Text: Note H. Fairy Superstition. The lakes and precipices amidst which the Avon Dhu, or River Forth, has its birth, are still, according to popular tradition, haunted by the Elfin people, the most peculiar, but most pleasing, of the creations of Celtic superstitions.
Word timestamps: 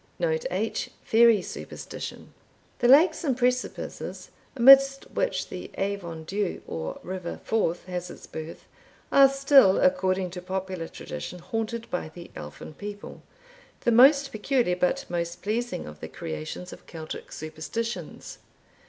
Note 0.17 0.45
H. 0.49 0.89
Fairy 1.03 1.43
Superstition. 1.43 2.33
The 2.79 2.87
lakes 2.87 3.23
and 3.23 3.37
precipices 3.37 4.31
amidst 4.55 5.03
which 5.11 5.49
the 5.49 5.69
Avon 5.77 6.23
Dhu, 6.25 6.63
or 6.65 6.99
River 7.03 7.39
Forth, 7.43 7.85
has 7.85 8.09
its 8.09 8.25
birth, 8.25 8.65
are 9.11 9.29
still, 9.29 9.79
according 9.79 10.31
to 10.31 10.41
popular 10.41 10.87
tradition, 10.87 11.37
haunted 11.37 11.87
by 11.91 12.09
the 12.09 12.31
Elfin 12.35 12.73
people, 12.73 13.21
the 13.81 13.91
most 13.91 14.31
peculiar, 14.31 14.75
but 14.75 15.05
most 15.07 15.43
pleasing, 15.43 15.85
of 15.85 15.99
the 15.99 16.07
creations 16.07 16.73
of 16.73 16.87
Celtic 16.87 17.31
superstitions. 17.31 18.39